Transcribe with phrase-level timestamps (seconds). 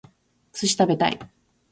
[0.51, 1.19] 寿司食べたい